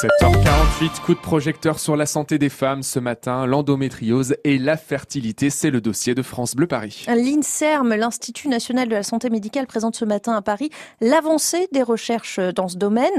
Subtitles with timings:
[0.00, 0.49] 17h40.
[0.70, 5.50] 7h48, coup de projecteur sur la santé des femmes ce matin, l'endométriose et la fertilité,
[5.50, 7.06] c'est le dossier de France Bleu Paris.
[7.08, 10.70] L'INSERM, l'Institut national de la santé médicale, présente ce matin à Paris
[11.00, 13.10] l'avancée des recherches dans ce domaine.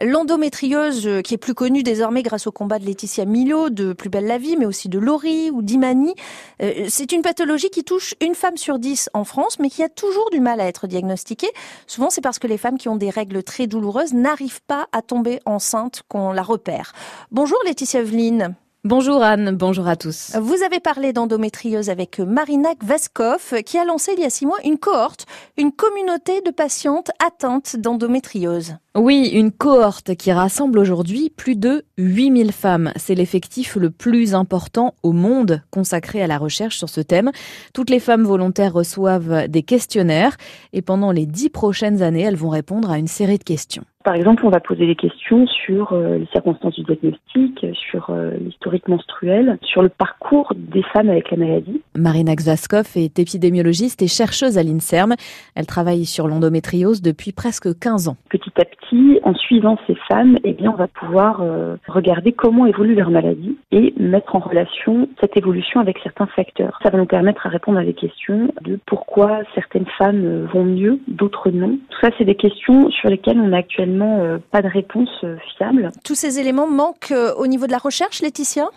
[0.00, 4.26] L'endométriose, qui est plus connue désormais grâce au combat de Laetitia Milo, de Plus belle
[4.26, 6.14] la vie, mais aussi de Laurie ou d'Imani,
[6.62, 9.88] euh, c'est une pathologie qui touche une femme sur dix en France, mais qui a
[9.88, 11.50] toujours du mal à être diagnostiquée.
[11.86, 15.02] Souvent, c'est parce que les femmes qui ont des règles très douloureuses n'arrivent pas à
[15.02, 16.92] tomber enceinte qu'on la repère.
[17.30, 18.56] Bonjour Laetitia Evelyne.
[18.84, 20.36] Bonjour Anne, bonjour à tous.
[20.40, 24.56] Vous avez parlé d'endométriose avec Marina Vaskov qui a lancé il y a six mois
[24.64, 28.76] une cohorte, une communauté de patientes atteintes d'endométriose.
[28.94, 32.92] Oui, une cohorte qui rassemble aujourd'hui plus de 8000 femmes.
[32.94, 37.32] C'est l'effectif le plus important au monde consacré à la recherche sur ce thème.
[37.74, 40.36] Toutes les femmes volontaires reçoivent des questionnaires
[40.72, 43.84] et pendant les dix prochaines années, elles vont répondre à une série de questions.
[44.04, 48.30] Par exemple, on va poser des questions sur euh, les circonstances du diagnostic, sur euh,
[48.40, 51.82] l'historique menstruel, sur le parcours des femmes avec la maladie.
[51.96, 55.16] Marina Xvaskov est épidémiologiste et chercheuse à l'INSERM.
[55.56, 58.16] Elle travaille sur l'endométriose depuis presque 15 ans.
[58.30, 62.66] Petit à petit, en suivant ces femmes, eh bien, on va pouvoir euh, regarder comment
[62.66, 66.78] évolue leur maladie et mettre en relation cette évolution avec certains facteurs.
[66.84, 71.00] Ça va nous permettre à répondre à des questions de pourquoi certaines femmes vont mieux,
[71.08, 71.78] d'autres non.
[71.98, 75.36] Tout ça, c'est des questions sur lesquelles on a actuellement euh, pas de réponse euh,
[75.56, 75.90] fiable.
[76.04, 78.68] Tous ces éléments manquent euh, au niveau de la recherche, Laetitia?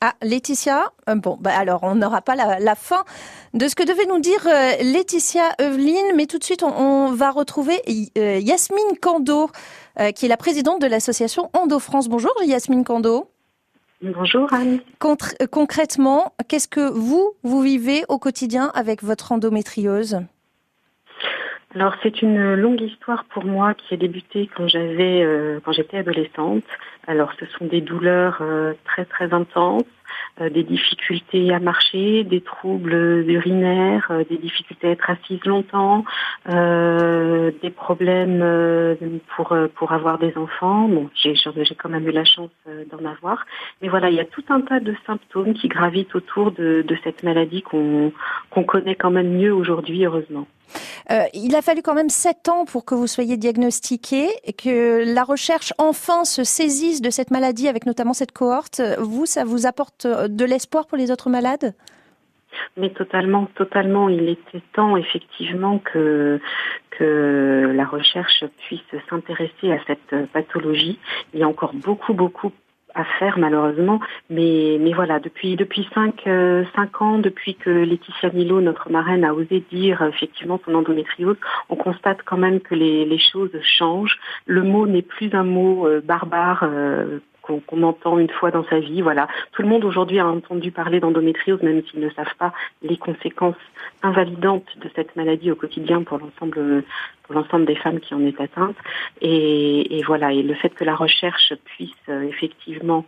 [0.00, 3.04] Ah, Laetitia, bon, bah alors on n'aura pas la, fin
[3.54, 4.46] de ce que devait nous dire
[4.82, 7.80] Laetitia Evelyne, mais tout de suite on, va retrouver
[8.14, 9.48] Yasmine Kando,
[10.14, 12.10] qui est la présidente de l'association Endo France.
[12.10, 13.30] Bonjour Yasmine Kando.
[14.02, 14.80] Bonjour Anne.
[15.50, 20.20] concrètement, qu'est-ce que vous, vous vivez au quotidien avec votre endométriose?
[21.74, 25.98] Alors c'est une longue histoire pour moi qui a débuté quand j'avais euh, quand j'étais
[25.98, 26.64] adolescente.
[27.08, 29.82] Alors ce sont des douleurs euh, très très intenses,
[30.40, 36.04] des difficultés à marcher, des troubles urinaires, des difficultés à être assise longtemps,
[36.46, 38.96] des problèmes
[39.36, 40.88] pour pour avoir des enfants.
[40.88, 42.50] Bon, j'ai j'ai quand même eu la chance
[42.90, 43.44] d'en avoir,
[43.82, 47.22] mais voilà, il y a tout un tas de symptômes qui gravitent autour de, cette
[47.22, 48.12] maladie qu'on
[48.50, 50.46] qu'on connaît quand même mieux aujourd'hui, heureusement.
[51.10, 55.04] Euh, il a fallu quand même sept ans pour que vous soyez diagnostiqué et que
[55.14, 58.80] la recherche enfin se saisisse de cette maladie avec notamment cette cohorte.
[58.98, 61.74] Vous, ça vous apporte de l'espoir pour les autres malades?
[62.76, 64.08] Mais totalement, totalement.
[64.08, 66.40] Il était temps effectivement que
[66.90, 70.98] que la recherche puisse s'intéresser à cette pathologie.
[71.32, 72.52] Il y a encore beaucoup, beaucoup
[72.94, 74.00] à faire malheureusement.
[74.30, 79.24] Mais, mais voilà, depuis depuis cinq, euh, cinq ans, depuis que Laetitia Milo, notre marraine,
[79.24, 81.36] a osé dire effectivement son endométriose,
[81.68, 84.18] on constate quand même que les, les choses changent.
[84.46, 86.60] Le mot n'est plus un mot euh, barbare.
[86.64, 87.18] Euh,
[87.66, 89.02] qu'on entend une fois dans sa vie.
[89.02, 92.96] Voilà, tout le monde aujourd'hui a entendu parler d'endométriose, même s'ils ne savent pas les
[92.96, 93.54] conséquences
[94.02, 96.84] invalidantes de cette maladie au quotidien pour l'ensemble
[97.24, 98.76] pour l'ensemble des femmes qui en est atteinte.
[99.20, 103.04] Et, voilà, et le fait que la recherche puisse euh, effectivement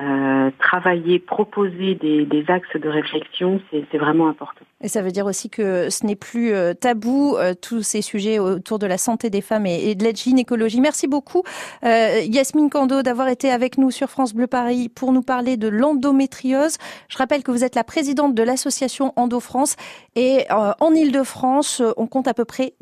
[0.00, 4.64] euh, travailler, proposer des, axes de réflexion, c'est vraiment important.
[4.82, 8.78] Et ça veut dire aussi que ce n'est plus euh, tabou, tous ces sujets autour
[8.78, 10.80] de la santé des femmes et, de la gynécologie.
[10.80, 11.42] Merci beaucoup,
[11.82, 16.76] Yasmine Kando, d'avoir été avec nous sur France Bleu Paris pour nous parler de l'endométriose.
[17.08, 19.76] Je rappelle que vous êtes la présidente de l'association Endo France
[20.14, 22.74] et en Ile-de-France, on compte à peu près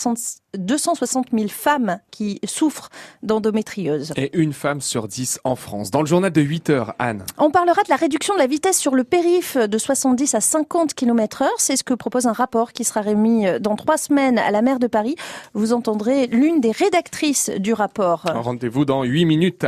[0.00, 2.90] 260 260 000 femmes qui souffrent
[3.22, 4.12] d'endométriose.
[4.16, 5.90] Et une femme sur 10 en France.
[5.90, 7.24] Dans le journal de 8 heures, Anne.
[7.38, 10.94] On parlera de la réduction de la vitesse sur le périph de 70 à 50
[10.94, 11.50] km heure.
[11.58, 14.78] C'est ce que propose un rapport qui sera remis dans trois semaines à la maire
[14.78, 15.16] de Paris.
[15.54, 18.24] Vous entendrez l'une des rédactrices du rapport.
[18.26, 19.66] Rendez-vous dans 8 minutes.